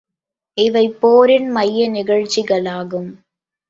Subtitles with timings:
[0.57, 3.11] இவைபோரின் மைய நிகழ்ச்சிகளாகும்.